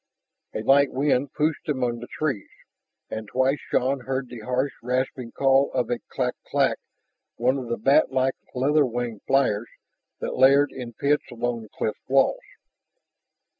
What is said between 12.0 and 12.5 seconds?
walls.